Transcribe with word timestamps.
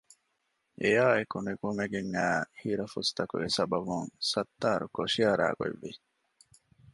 އެއާއެކު 0.81 1.37
ނިކުމެގެން 1.47 2.11
އައި 2.17 2.43
ހިރަފުސްތަކުގެ 2.59 3.47
ސަބަބުން 3.57 4.09
ސައްތާރު 4.31 4.85
ކޮށި 4.95 5.21
އަރާ 5.27 5.47
ގޮތް 5.59 5.79
ވި 5.81 5.91